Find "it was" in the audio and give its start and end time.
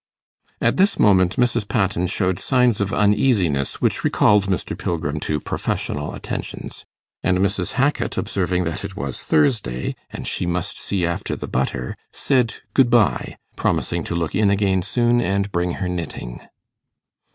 8.83-9.21